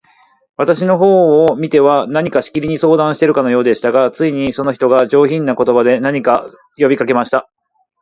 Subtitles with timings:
[0.57, 7.51] 私の方を見ては、何かしきりに相談しているようでしたが、ついに、その一人が、上品な言葉で、何か呼びかけました。